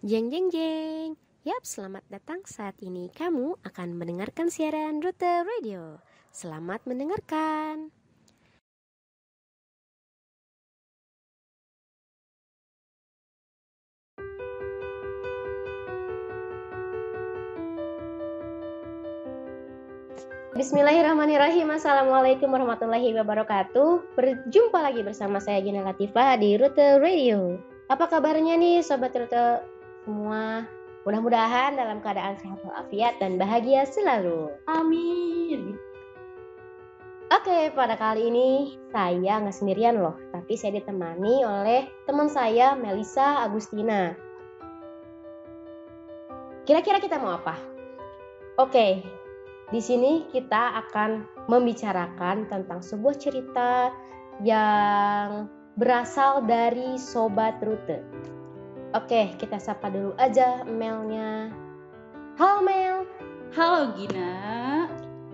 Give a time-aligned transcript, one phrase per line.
[0.00, 1.12] Jeng jeng jeng.
[1.44, 2.40] Yap, selamat datang.
[2.48, 6.00] Saat ini kamu akan mendengarkan siaran Rute Radio.
[6.32, 7.92] Selamat mendengarkan.
[20.56, 27.56] Bismillahirrahmanirrahim Assalamualaikum warahmatullahi wabarakatuh Berjumpa lagi bersama saya Gina Latifah di Rute Radio
[27.88, 29.79] Apa kabarnya nih Sobat Rute
[30.10, 30.66] semua.
[31.06, 34.50] Mudah-mudahan dalam keadaan sehat walafiat dan bahagia selalu.
[34.66, 35.78] Amin.
[37.30, 43.46] Oke, pada kali ini saya nggak sendirian loh, tapi saya ditemani oleh teman saya Melisa
[43.46, 44.18] Agustina.
[46.66, 47.54] Kira-kira kita mau apa?
[48.58, 49.06] Oke,
[49.70, 53.94] di sini kita akan membicarakan tentang sebuah cerita
[54.42, 55.46] yang
[55.78, 58.02] berasal dari sobat rute.
[58.90, 61.54] Oke, kita sapa dulu aja Melnya.
[62.34, 63.06] Halo Mel.
[63.54, 64.34] Halo Gina.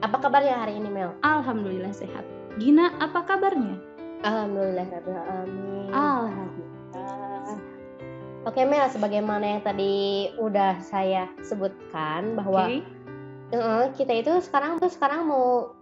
[0.04, 1.16] Apa kabarnya hari ini Mel?
[1.24, 2.20] Alhamdulillah sehat.
[2.60, 3.80] Gina, apa kabarnya?
[4.28, 5.88] Alhamdulillah rabbil alamin.
[5.88, 7.56] Alhamdulillah.
[8.44, 12.84] Oke Mel, sebagaimana yang tadi udah saya sebutkan bahwa Oke.
[13.56, 15.72] eh, kita itu sekarang tuh sekarang mau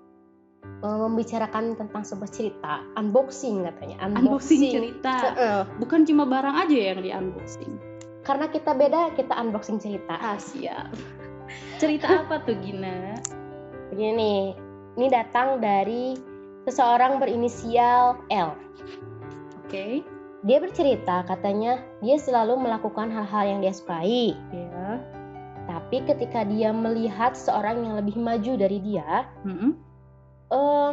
[0.80, 5.14] eh, membicarakan tentang sebuah cerita unboxing katanya Unboxing cerita.
[5.32, 7.72] Eh, Bukan cuma barang aja yang di unboxing.
[8.20, 10.88] karena kita beda kita unboxing cerita Ah, siap.
[11.76, 13.20] Cerita apa tuh Gina?
[13.86, 14.40] begini nih
[14.96, 16.16] ini datang dari
[16.64, 18.56] seseorang berinisial L
[19.60, 20.00] Oke.
[20.40, 24.98] dia bercerita katanya dia selalu melakukan hal-hal yang dia sukai Ya.
[25.64, 29.76] tapi ketika dia melihat seorang yang lebih maju dari dia Mm-mm.
[30.54, 30.92] Eh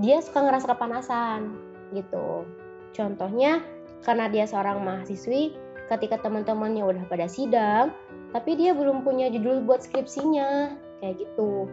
[0.00, 1.52] dia suka ngerasa kepanasan
[1.92, 2.48] gitu.
[2.96, 3.60] Contohnya
[4.02, 5.54] karena dia seorang mahasiswi,
[5.86, 7.92] ketika teman-temannya udah pada sidang,
[8.32, 10.74] tapi dia belum punya judul buat skripsinya,
[11.04, 11.68] kayak gitu.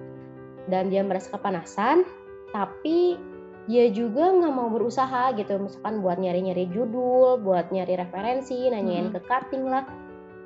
[0.70, 2.06] Dan dia merasa kepanasan,
[2.54, 3.18] tapi
[3.66, 9.16] dia juga nggak mau berusaha gitu, misalkan buat nyari-nyari judul, buat nyari referensi, nanyain Hmm.
[9.18, 9.86] ke cutting lah,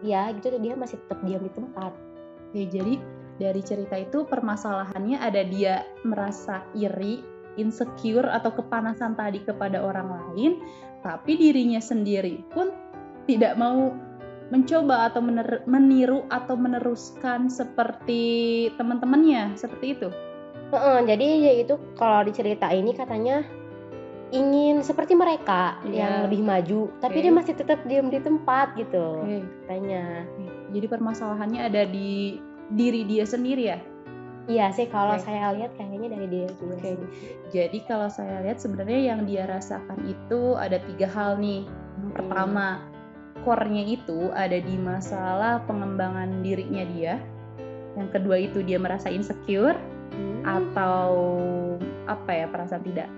[0.04, 1.92] ya gitu dia masih tetap diam di tempat.
[2.52, 3.00] Oke, jadi
[3.42, 7.24] dari cerita itu permasalahannya ada dia merasa iri,
[7.58, 10.62] insecure atau kepanasan tadi kepada orang lain,
[11.02, 12.70] tapi dirinya sendiri pun
[13.26, 13.94] tidak mau
[14.54, 20.10] mencoba atau mener- meniru atau meneruskan seperti teman-temannya, seperti itu.
[20.74, 23.42] Heeh, jadi ya itu kalau di cerita ini katanya
[24.34, 25.94] ingin seperti mereka Iya.
[25.94, 30.26] yang lebih maju, tapi dia masih tetap diam di tempat gitu Oke, katanya.
[30.74, 32.42] Jadi permasalahannya ada di
[32.74, 33.80] diri dia sendiri ya.
[34.44, 35.24] Iya sih kalau Oke.
[35.24, 36.76] saya lihat kayaknya dari dia juga.
[36.84, 37.00] Sih.
[37.56, 41.64] Jadi kalau saya lihat sebenarnya yang dia rasakan itu ada tiga hal nih.
[42.12, 42.84] Pertama,
[43.48, 47.16] core-nya itu ada di masalah pengembangan dirinya dia.
[47.96, 49.80] Yang kedua itu dia merasa insecure
[50.14, 50.46] Hmm.
[50.46, 51.10] atau
[52.06, 53.10] apa ya perasaan tidak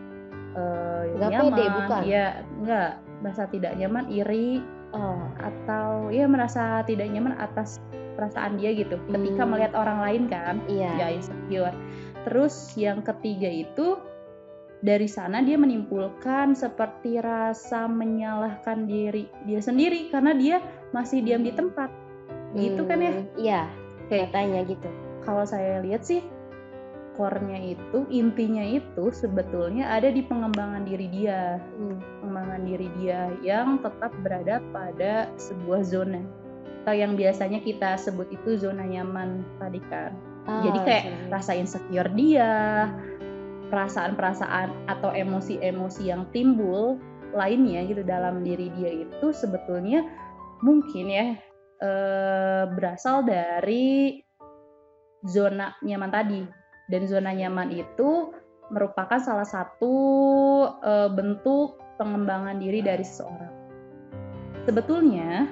[0.55, 1.43] eh, Nggak nyaman.
[1.51, 2.01] pede, bukan?
[2.07, 2.25] Iya,
[2.63, 2.89] enggak
[3.19, 4.63] merasa tidak nyaman, iri
[4.95, 7.83] Oh, atau ya merasa tidak nyaman atas
[8.15, 8.95] perasaan dia gitu.
[9.11, 9.51] Ketika Hmm.
[9.53, 10.91] melihat orang lain kan, iya.
[10.95, 11.75] ya insecure.
[12.25, 13.99] Terus yang ketiga itu
[14.81, 20.57] dari sana dia menimbulkan seperti rasa menyalahkan diri dia sendiri karena dia
[20.91, 21.89] masih diam di tempat.
[22.55, 23.11] Gitu kan ya?
[23.11, 23.61] Hmm, Iya,
[24.07, 24.87] Oke, katanya gitu.
[25.27, 26.23] kalau saya lihat sih
[27.15, 31.63] core-nya itu, intinya itu sebetulnya ada di pengembangan diri dia.
[31.79, 31.99] Hmm.
[32.19, 36.19] Pengembangan diri dia yang tetap berada pada sebuah zona.
[36.85, 40.13] Atau yang biasanya kita sebut itu zona nyaman tadi kan.
[40.45, 41.29] Jadi Oh, kayak sih.
[41.33, 42.85] rasa insecure dia,
[43.73, 47.01] perasaan-perasaan atau emosi-emosi yang timbul
[47.33, 50.05] lainnya gitu dalam diri dia itu sebetulnya
[50.63, 51.27] mungkin ya
[51.83, 54.21] eh, berasal dari
[55.27, 56.41] zona nyaman tadi
[56.87, 58.31] dan zona nyaman itu
[58.71, 59.95] merupakan salah satu
[60.79, 63.53] eh, bentuk pengembangan diri dari seseorang.
[64.65, 65.45] Sebetulnya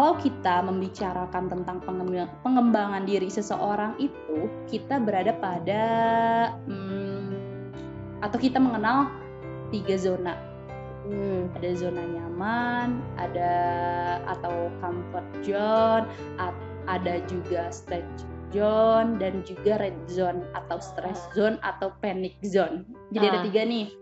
[0.00, 5.84] kalau kita membicarakan tentang pengembangan, pengembangan diri seseorang itu, kita berada pada
[6.64, 7.36] hmm,
[8.24, 9.12] atau kita mengenal
[9.68, 10.40] tiga zona.
[11.04, 11.52] Hmm.
[11.52, 13.52] Ada zona nyaman, ada
[14.24, 16.08] atau comfort zone,
[16.88, 18.24] ada juga stretch
[18.56, 22.88] zone dan juga red zone atau stress zone atau panic zone.
[23.12, 23.46] Jadi ada Ah.
[23.52, 23.99] tiga nih.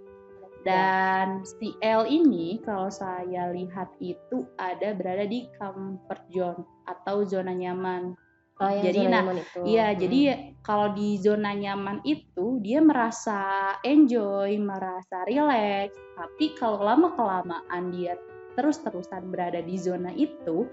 [0.68, 7.56] Dan si L ini kalau saya lihat itu ada berada di comfort zone atau zona
[7.56, 8.12] nyaman.
[8.58, 9.60] Oh, yang Jadi, zona nah, nyaman itu.
[9.64, 9.98] Iya, Hmm.
[10.02, 10.20] jadi
[10.66, 13.40] kalau di zona nyaman itu dia merasa
[13.86, 15.94] enjoy, merasa relax.
[16.18, 18.18] Tapi kalau lama kelamaan dia
[18.58, 20.66] terus-terusan berada di zona itu,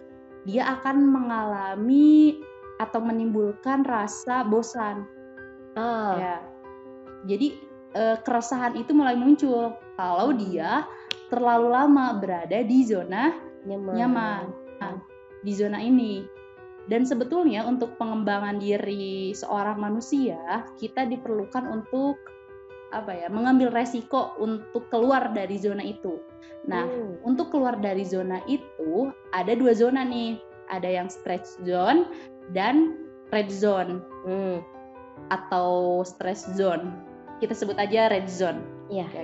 [0.49, 2.41] dia akan mengalami
[2.81, 5.05] atau menimbulkan rasa bosan.
[5.77, 6.17] Ah.
[6.17, 6.35] Ya.
[7.29, 10.83] Jadi eh, keresahan itu mulai muncul kalau dia
[11.31, 13.33] terlalu lama berada di zona
[13.65, 13.93] nyaman.
[13.97, 14.43] nyaman.
[14.83, 14.95] Nah,
[15.41, 16.27] di zona ini.
[16.85, 20.37] Dan sebetulnya untuk pengembangan diri seorang manusia,
[20.77, 22.21] kita diperlukan untuk
[22.93, 26.21] apa ya, mengambil resiko untuk keluar dari zona itu.
[26.69, 27.17] Nah, Hmm.
[27.25, 30.37] untuk keluar dari zona itu ada dua zona nih.
[30.69, 32.05] Ada yang stretch zone
[32.53, 33.01] dan
[33.33, 34.61] red zone Hmm.
[35.33, 36.93] atau stress zone.
[37.41, 38.61] Kita sebut aja red zone.
[38.87, 39.05] Iya.
[39.09, 39.23] Oke.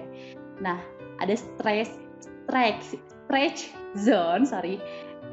[0.61, 0.77] Nah,
[1.21, 2.97] ada stress stretch
[3.27, 4.81] stretch zone, sorry,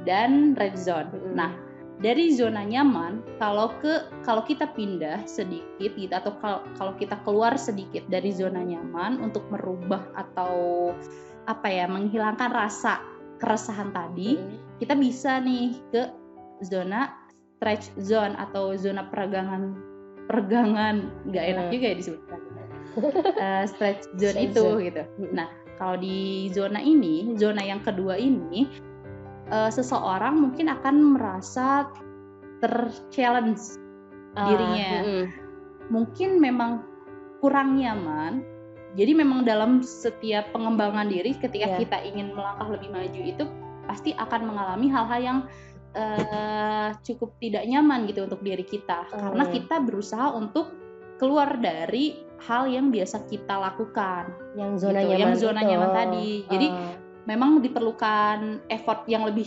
[0.06, 1.10] dan red zone.
[1.10, 1.34] Mm-mm.
[1.34, 1.52] Nah,
[1.98, 7.58] dari zona nyaman, kalau ke kalau kita pindah sedikit gitu atau kalau kalau kita keluar
[7.58, 10.94] sedikit dari zona nyaman untuk merubah atau
[11.50, 13.02] apa ya, menghilangkan rasa
[13.42, 14.78] keresahan tadi, Hmm.
[14.78, 16.02] kita bisa nih ke
[16.62, 17.10] zona
[17.58, 19.74] stretch zone atau zona peregangan
[20.30, 21.72] peregangan nggak enak Hmm.
[21.74, 22.38] juga ya disebutkan
[23.38, 24.82] Eh, stretch zone Stretch itu zone.
[24.86, 25.02] gitu.
[25.32, 28.66] Nah kalau di zona ini zona yang kedua ini
[29.48, 31.86] eh, seseorang mungkin akan merasa
[32.58, 33.78] terchallenge
[34.34, 34.90] Ah, dirinya.
[35.02, 35.24] mm-mm.
[35.88, 36.84] mungkin memang
[37.40, 38.44] kurang nyaman.
[38.94, 41.78] Jadi memang dalam setiap pengembangan diri ketika Iya.
[41.78, 43.44] kita ingin melangkah lebih maju itu
[43.84, 45.38] pasti akan mengalami hal-hal yang
[45.96, 49.54] eh, cukup tidak nyaman gitu untuk diri kita karena Hmm.
[49.56, 50.68] kita berusaha untuk
[51.18, 54.30] keluar dari hal yang biasa kita lakukan.
[54.54, 55.20] Yang zona Gitu, nyaman.
[55.20, 55.68] yang zona itu.
[55.68, 56.28] nyaman tadi.
[56.46, 56.94] Jadi, Ah.
[57.26, 58.38] Memang diperlukan
[58.68, 59.44] effort yang lebih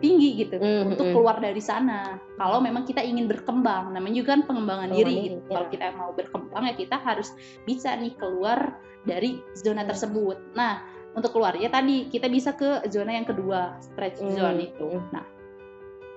[0.00, 1.14] tinggi gitu Mm, untuk mm.
[1.14, 2.18] keluar dari sana.
[2.34, 5.14] Kalau memang kita ingin berkembang, namanya juga kan pengembangan Pengembangan diri.
[5.30, 5.38] gitu.
[5.38, 5.46] ya.
[5.48, 7.28] Kalau kita mau berkembang ya kita harus
[7.62, 8.58] bisa nih keluar
[9.02, 9.90] dari zona Hmm.
[9.90, 10.36] tersebut.
[10.52, 14.86] Nah, untuk keluar ya tadi kita bisa ke zona yang kedua, stretch Hmm, zone itu.
[14.90, 15.08] hmm.
[15.10, 15.24] Nah,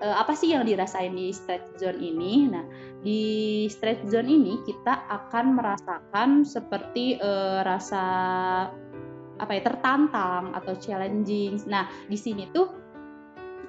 [0.02, 2.46] eh, apa sih yang dirasain di stretch zone ini?
[2.50, 2.66] Nah,
[3.02, 3.22] di
[3.70, 8.04] stretch zone ini kita akan merasakan seperti eh, rasa
[9.38, 11.62] apa ya tertantang atau challenging.
[11.70, 12.70] Nah, di sini tuh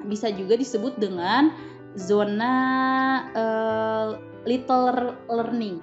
[0.08, 1.52] bisa juga disebut dengan
[1.96, 2.54] zona
[3.32, 4.08] eh,
[4.44, 5.80] little learning.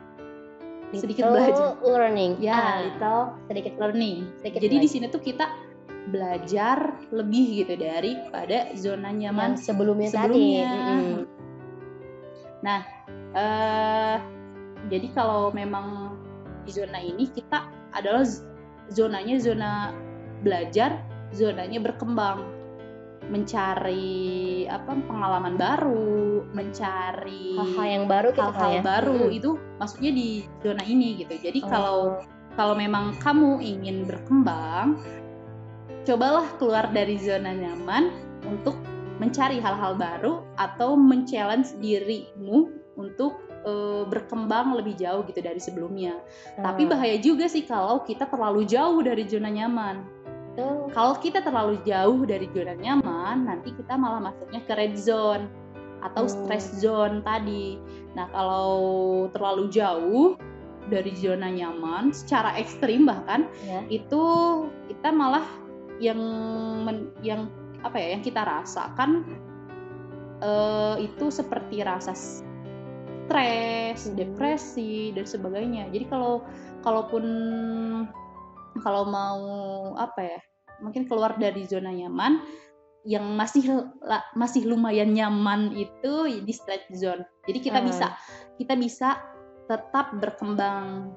[0.96, 1.76] Sedikit belajar.
[1.84, 2.40] learning.
[2.40, 3.22] Ya, Ah, little
[3.52, 4.32] sedikit learning.
[4.40, 5.65] sedikit Jadi di sini tuh kita
[6.10, 10.70] belajar lebih gitu daripada zona nyaman yang sebelumnya, sebelumnya.
[10.70, 10.86] tadi.
[11.02, 11.24] Mm-mm.
[12.62, 12.82] Nah,
[13.34, 14.18] eh
[14.86, 16.14] jadi kalau memang
[16.66, 18.26] di zona ini kita adalah
[18.94, 19.72] zonanya zona
[20.46, 21.02] belajar,
[21.34, 22.46] zonanya berkembang,
[23.34, 28.82] mencari apa pengalaman baru, mencari Hal-hal yang baru gitu hal-hal ya.
[28.86, 29.38] baru Mm-mm.
[29.42, 29.50] itu
[29.82, 30.28] maksudnya di
[30.62, 31.34] zona ini gitu.
[31.42, 31.70] Jadi Oh.
[31.70, 32.00] kalau
[32.56, 35.02] kalau memang kamu ingin berkembang,
[36.06, 38.14] cobalah keluar dari zona nyaman
[38.46, 38.78] untuk
[39.18, 46.22] mencari hal-hal baru atau men-challenge dirimu untuk eh, berkembang lebih jauh gitu dari sebelumnya.
[46.56, 50.06] Tapi Ah, bahaya juga sih kalau kita terlalu jauh dari zona nyaman.
[50.54, 50.88] betul.
[50.94, 55.50] Kalau kita terlalu jauh dari zona nyaman, nanti kita malah masuknya ke red zone
[56.00, 56.32] atau Hmm.
[56.32, 57.82] stress zone tadi.
[58.14, 58.78] Nah, kalau
[59.34, 60.38] terlalu jauh
[60.86, 63.82] dari zona nyaman secara ekstrim bahkan ya.
[63.90, 64.22] itu
[64.88, 65.44] kita malah
[66.00, 66.20] yang
[66.84, 67.48] men- yang
[67.86, 69.24] apa ya yang kita rasakan
[70.42, 72.12] eh, itu seperti rasa
[73.26, 75.90] stres, depresi dan sebagainya.
[75.90, 76.46] Jadi kalau
[76.86, 77.26] kalaupun
[78.84, 79.42] kalau mau
[79.96, 80.40] apa ya
[80.84, 82.44] mungkin keluar dari zona nyaman
[83.06, 83.86] yang masih
[84.34, 87.22] masih lumayan nyaman itu di stretch zone.
[87.46, 87.88] Jadi kita Hmm.
[87.88, 88.08] bisa
[88.58, 89.10] kita bisa
[89.70, 91.14] tetap berkembang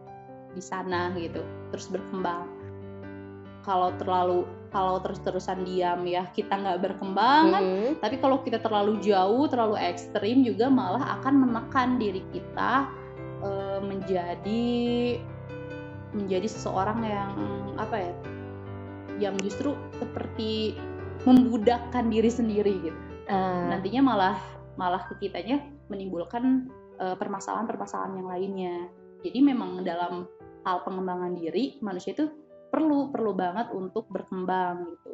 [0.53, 1.41] di sana gitu,
[1.73, 2.49] terus berkembang.
[3.65, 7.63] Kalau terlalu kalau terus-terusan diam ya kita nggak berkembang kan.
[7.65, 7.89] Mm-mm.
[8.01, 12.89] Tapi kalau kita terlalu jauh, terlalu ekstrim juga malah akan menekan diri kita
[13.45, 14.67] eh, menjadi
[16.13, 17.33] menjadi seseorang yang
[17.81, 18.13] apa ya?
[19.19, 20.77] Yang justru seperti
[21.27, 22.99] membudakkan diri sendiri gitu.
[23.29, 24.37] Ah, Nantinya malah
[24.79, 26.69] malah ke kitanya menimbulkan
[27.01, 28.77] eh, permasalahan-permasalahan yang lainnya.
[29.25, 30.29] Jadi memang dalam
[30.63, 32.29] hal pengembangan diri manusia itu
[32.69, 35.13] perlu perlu banget untuk berkembang gitu.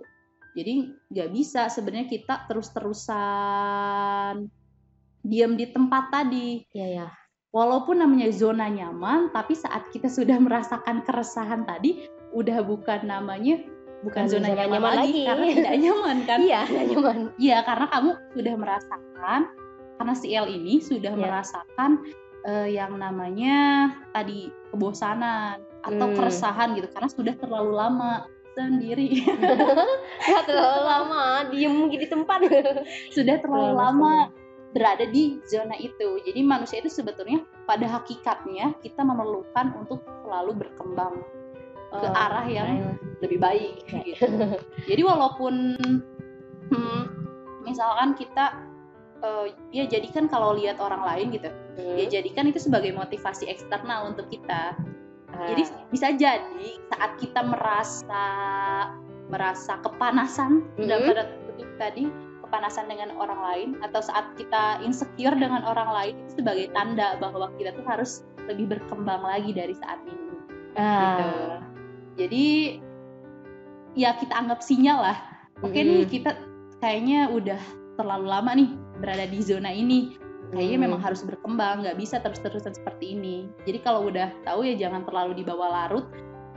[0.55, 0.75] Jadi
[1.11, 4.47] nggak bisa sebenarnya kita terus-terusan
[5.25, 6.63] diam di tempat tadi.
[6.71, 7.09] ya ya.
[7.55, 13.63] Walaupun namanya zona nyaman, tapi saat kita sudah merasakan keresahan tadi, udah bukan namanya
[14.03, 15.23] bukan zona, zona nyaman, nyaman lagi, lagi.
[15.23, 16.39] karena tidak nyaman kan?
[16.43, 17.19] Iya, nggak nyaman.
[17.39, 19.41] Iya, karena kamu sudah merasakan,
[19.97, 21.23] karena si L ini sudah Iya.
[21.23, 21.91] merasakan
[22.45, 26.17] eh, yang namanya tadi kebosanan atau Hmm.
[26.17, 28.25] keresahan gitu, karena sudah terlalu lama
[28.55, 29.19] sendiri
[30.31, 32.39] Nggak terlalu lama diem gitu di tempat.
[33.11, 34.15] sudah terlalu Terlalu lama
[34.75, 36.19] berada di zona itu.
[36.27, 41.23] Jadi manusia itu sebetulnya pada hakikatnya kita memerlukan untuk selalu berkembang
[41.95, 44.27] ke Oh, arah yang lebih baik gitu.
[44.91, 45.79] Jadi walaupun
[46.75, 47.03] hmm,
[47.63, 48.51] misalkan kita
[49.25, 51.97] eh, ya jadikan kalau lihat orang lain gitu, Hmm.
[51.97, 54.77] ya jadikan itu sebagai motivasi eksternal untuk kita.
[55.33, 55.49] Ah.
[55.49, 58.25] Jadi bisa jadi saat kita merasa
[59.27, 60.85] merasa kepanasan Mhm.
[60.85, 62.05] dalam tanda kutip tadi
[62.45, 67.49] kepanasan dengan orang lain atau saat kita insecure dengan orang lain itu sebagai tanda bahwa
[67.57, 70.23] kita tuh harus lebih berkembang lagi dari saat ini.
[70.75, 70.83] gitu.
[70.83, 71.63] Ah.
[72.15, 72.79] Jadi
[73.95, 75.19] ya kita anggap sinyal lah.
[75.63, 75.87] Oke Mhm.
[75.87, 76.31] nih kita
[76.83, 77.61] kayaknya udah
[77.95, 80.17] terlalu lama nih berada di zona ini.
[80.53, 80.87] Kayaknya Hmm.
[80.87, 83.49] memang harus berkembang, nggak bisa terus-terusan seperti ini.
[83.65, 86.07] Jadi kalau udah tahu ya jangan terlalu dibawa larut,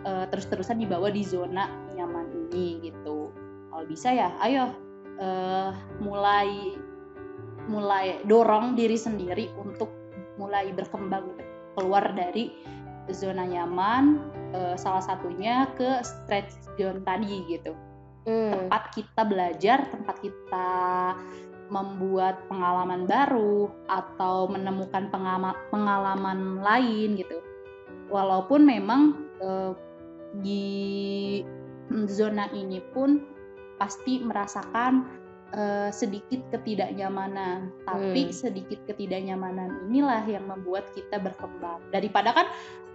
[0.05, 3.31] eh, terus-terusan dibawa di zona nyaman ini gitu.
[3.71, 4.75] Kalau bisa ya, ayo
[5.17, 6.77] eh, mulai
[7.67, 9.89] mulai dorong diri sendiri untuk
[10.37, 11.35] mulai berkembang
[11.73, 12.53] keluar dari
[13.09, 14.21] zona nyaman
[14.53, 17.73] eh, salah satunya ke stretch zone tadi gitu
[18.27, 18.51] Hmm.
[18.51, 20.69] tempat kita belajar tempat kita
[21.67, 27.43] membuat pengalaman baru atau menemukan pengama- pengalaman lain gitu
[28.07, 29.01] walaupun memang
[29.37, 29.71] eh,
[30.37, 30.65] di
[32.05, 33.23] zona ini pun
[33.77, 35.05] pasti merasakan
[35.49, 38.35] eh, sedikit ketidaknyamanan tapi Hmm.
[38.35, 42.47] sedikit ketidaknyamanan inilah yang membuat kita berkembang daripada kan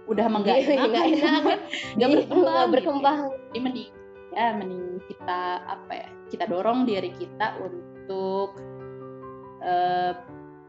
[0.03, 1.41] udah Iya, menggak enak nggak enak.
[1.41, 1.59] nggak
[1.95, 2.73] Jadi berkembang gitu.
[2.75, 3.17] berkembang.
[3.47, 3.91] jadi mending
[4.33, 7.85] ya mending kita apa ya kita dorong diri kita untuk
[9.63, 10.13] eh,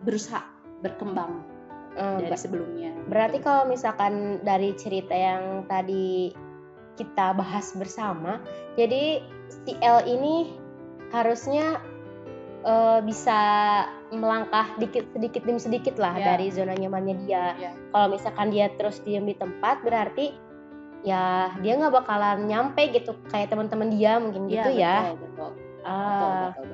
[0.02, 0.44] berusaha
[0.80, 1.54] berkembang
[1.94, 3.46] Eh, dari sebelumnya Berarti gitu.
[3.46, 6.34] kalau misalkan dari cerita yang tadi
[6.98, 8.42] kita bahas bersama,
[8.74, 9.22] jadi
[9.62, 10.58] si L ini
[11.14, 11.78] harusnya
[12.66, 13.38] eh, bisa
[14.10, 16.34] melangkah dikit sedikit demi sedikit lah Ya.
[16.34, 17.54] dari zona nyamannya dia.
[17.62, 17.70] Ya.
[17.94, 20.34] Kalau misalkan dia terus diam di tempat, berarti
[21.06, 25.14] ya dia nggak bakalan nyampe gitu kayak teman-teman dia mungkin gitu ya.
[25.14, 25.50] betul, betul.
[25.54, 26.73] Betul, Ah, betul, betul.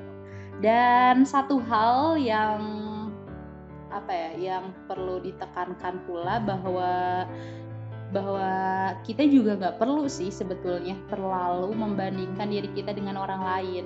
[0.60, 2.60] Dan satu hal yang
[3.90, 7.24] apa ya, yang perlu ditekankan pula bahwa
[8.10, 8.50] bahwa
[9.06, 13.84] kita juga nggak perlu sih sebetulnya terlalu membandingkan diri kita dengan orang lain.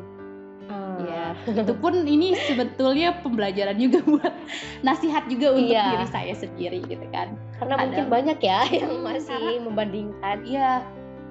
[0.65, 0.97] ah.
[0.97, 4.33] Ya, itu pun ini sebetulnya pembelajaran juga buat
[4.81, 5.93] nasihat juga untuk Iya.
[5.93, 7.37] diri saya sendiri gitu kan.
[7.61, 10.37] Karena Kadang- mungkin banyak ya yang masih Karena- membandingkan.
[10.43, 10.71] Iya,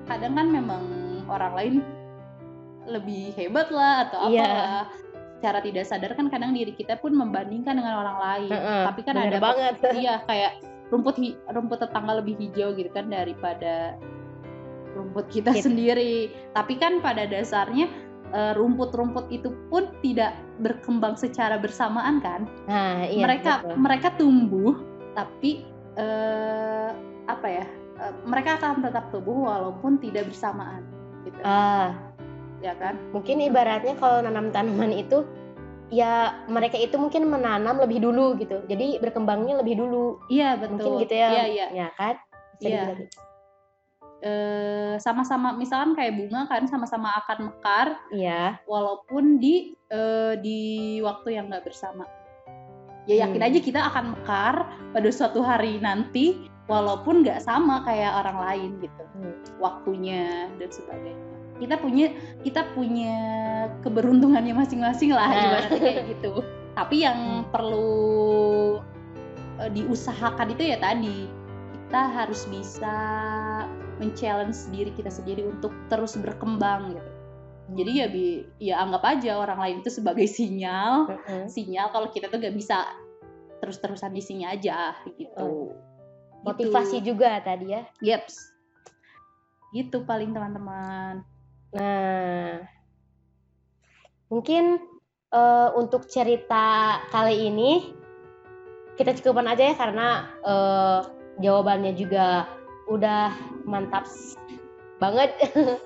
[0.05, 0.83] kadang kan memang
[1.25, 1.73] orang lain
[2.85, 4.53] lebih hebat lah atau apa Iya.
[5.43, 8.51] Secara tidak sadar kan kadang diri kita pun membandingkan dengan orang lain.
[8.55, 9.75] Heeh, Tapi kan bener ada banget.
[9.99, 11.19] iya kayak rumput
[11.51, 13.99] rumput tetangga lebih hijau gitu kan daripada
[14.95, 15.67] rumput kita Kita.
[15.67, 16.31] sendiri.
[16.55, 17.91] Tapi kan pada dasarnya
[18.31, 20.31] eh, rumput-rumput itu pun tidak
[20.63, 22.47] berkembang secara bersamaan kan.
[22.71, 23.27] Nah, iya.
[23.27, 23.75] mereka betul.
[23.83, 24.73] mereka tumbuh
[25.11, 25.67] tapi
[25.99, 26.89] eh,
[27.27, 27.65] apa ya?
[27.99, 30.87] eh, mereka akan tetap tumbuh walaupun tidak bersamaan
[31.27, 31.39] gitu.
[31.43, 31.95] Ah,
[32.63, 32.95] ya kan?
[33.11, 35.27] mungkin ibaratnya kalau nanam tanaman itu
[35.91, 38.65] ya mereka itu mungkin menanam lebih dulu gitu.
[38.65, 40.17] Jadi berkembangnya lebih dulu.
[40.31, 40.79] Iya betul.
[40.79, 41.29] Mungkin gitu ya.
[41.29, 41.67] Iya iya.
[41.69, 42.15] Ya kan?
[42.63, 42.81] Iya.
[42.97, 43.05] gitu.
[44.23, 48.57] Eh, sama-sama misalkan kayak bunga kan sama-sama akan mekar Iya.
[48.65, 50.59] walaupun di eh, di
[51.03, 52.07] waktu yang nggak bersama.
[53.03, 53.49] Ya yakin Hmm.
[53.51, 54.55] aja kita akan mekar
[54.95, 59.35] pada suatu hari nanti walaupun nggak sama kayak orang lain gitu Hmm.
[59.59, 61.32] waktunya dan sebagainya.
[61.61, 62.07] Kita punya
[62.41, 63.15] kita punya
[63.85, 65.41] keberuntungannya masing-masing lah Nah.
[65.43, 66.33] ibaratnya kayak gitu.
[66.73, 67.19] Tapi yang
[67.53, 68.81] perlu
[69.61, 71.29] eh, diusahakan itu ya tadi
[71.87, 72.95] kita harus bisa
[74.01, 77.11] men-challenge diri kita sendiri untuk terus berkembang gitu.
[77.77, 78.25] Jadi ya bi
[78.59, 81.47] ya anggap aja orang lain itu sebagai sinyal, Mm-mm.
[81.47, 82.81] sinyal kalau kita tuh gak bisa
[83.63, 85.71] terus-terusan di sini aja gitu.
[86.43, 87.15] Motivasi Gitu.
[87.15, 87.87] juga tadi ya.
[88.03, 88.35] Yeps.
[89.71, 91.23] Gitu paling teman-teman.
[91.73, 92.61] Nah,
[94.29, 94.77] mungkin
[95.33, 97.71] eh, untuk cerita kali ini
[98.93, 100.07] kita cukupkan aja ya karena
[100.45, 100.99] eh,
[101.41, 102.45] jawabannya juga
[102.87, 103.33] udah
[103.65, 104.05] mantap
[105.01, 105.33] banget.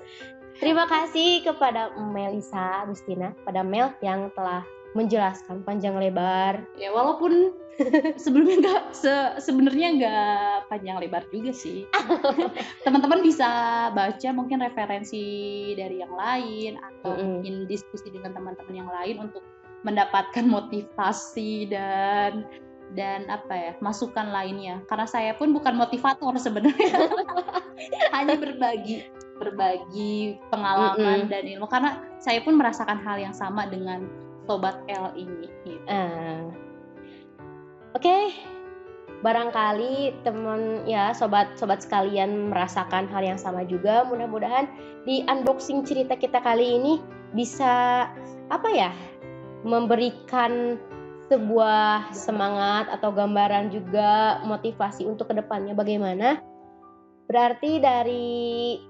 [0.58, 4.66] Terima kasih kepada Melisa Agustina, pada Mel yang telah
[4.96, 6.64] menjelaskan panjang lebar.
[6.80, 7.52] Ya walaupun
[8.22, 11.84] sebelumnya nggak se- sebenarnya nggak panjang lebar juga sih.
[12.84, 13.48] Teman-teman bisa
[13.92, 15.24] baca mungkin referensi
[15.76, 17.28] dari yang lain atau Mm-mm.
[17.38, 19.44] mungkin diskusi dengan teman-teman yang lain untuk
[19.86, 22.42] mendapatkan motivasi dan
[22.96, 24.80] dan apa ya masukan lainnya.
[24.88, 27.06] Karena saya pun bukan motivator sebenarnya,
[28.16, 29.06] hanya berbagi
[29.38, 34.02] berbagi pengalaman dan ilmu karena saya pun merasakan hal yang sama dengan
[34.48, 35.46] sobat L ini.
[35.68, 35.78] Gitu.
[35.84, 36.48] Uh,
[37.92, 38.24] Oke, okay.
[39.20, 44.08] barangkali teman ya sobat-sobat sekalian merasakan hal yang sama juga.
[44.08, 44.66] Mudah-mudahan
[45.04, 46.96] di unboxing cerita kita kali ini
[47.36, 48.08] bisa
[48.48, 48.92] apa ya
[49.68, 50.80] memberikan
[51.28, 56.40] sebuah semangat atau gambaran juga motivasi untuk ke depannya bagaimana
[57.28, 58.80] berarti dari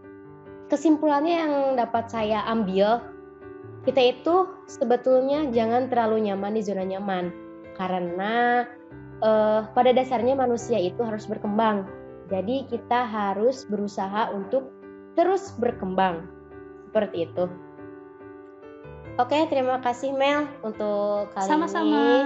[0.70, 3.02] kesimpulannya yang dapat saya ambil
[3.88, 7.32] kita itu sebetulnya jangan terlalu nyaman di zona nyaman
[7.78, 8.66] karena
[9.24, 11.88] uh, pada dasarnya manusia itu harus berkembang
[12.28, 14.68] jadi kita harus berusaha untuk
[15.16, 16.28] terus berkembang
[16.90, 17.46] seperti itu
[19.18, 21.90] Oke, terima kasih Mel untuk kali Sama-sama.
[21.90, 22.18] ini.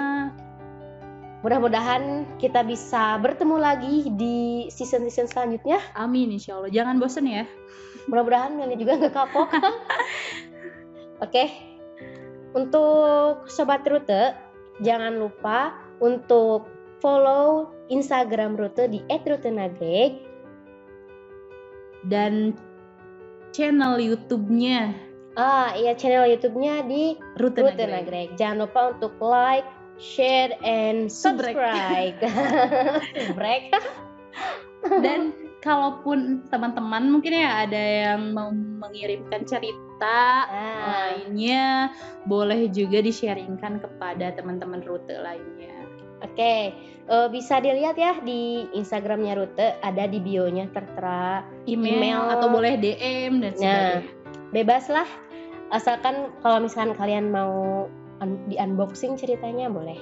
[1.41, 5.81] Mudah-mudahan kita bisa bertemu lagi di season-season selanjutnya.
[5.97, 6.69] Amin, insya Allah.
[6.69, 7.49] Jangan bosen ya.
[8.13, 9.57] Mudah-mudahan Mel juga nggak kapok.
[11.23, 11.47] Oke,
[12.53, 14.35] untuk sobat rute,
[14.83, 16.67] jangan lupa untuk
[16.99, 20.19] follow Instagram rute di @rutenagreg
[22.11, 22.59] dan
[23.55, 28.37] channel YouTube-nya Ah iya channel YouTube-nya di Rute, Rute Nagreg.
[28.37, 29.65] Jangan lupa untuk like,
[29.97, 32.21] share, and subscribe.
[33.25, 33.73] Subrek.
[34.85, 35.33] Dan
[35.65, 41.15] kalaupun teman-teman mungkin ya ada yang mau mengirimkan cerita ah.
[41.15, 41.93] lainnya,
[42.27, 45.71] boleh juga di-sharingkan kepada teman-teman Rute lainnya.
[46.23, 46.63] Oke, okay.
[47.11, 52.47] uh, eh, bisa dilihat ya di Instagramnya Rute, ada di bionya tertera email, email atau
[52.47, 53.99] boleh DM dan nah, sebagainya.
[53.99, 55.09] Nah, bebas lah
[55.73, 57.89] asalkan kalau misalkan kalian mau
[58.21, 59.97] un di unboxing ceritanya boleh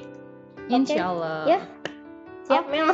[0.68, 1.00] Insya okay?
[1.00, 1.60] Allah ya
[2.44, 2.70] siap oh.
[2.74, 2.88] Mel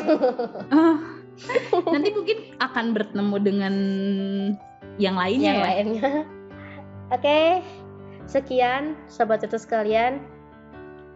[1.92, 3.74] nanti mungkin akan bertemu dengan
[5.00, 6.10] yang lainnya yang ya lainnya
[7.10, 7.62] oke
[8.26, 10.22] sekian sobat itu sekalian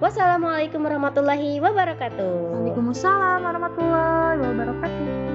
[0.01, 2.57] Wassalamualaikum warahmatullahi wabarakatuh.
[2.57, 5.30] Waalaikumsalam warahmatullahi wabarakatuh.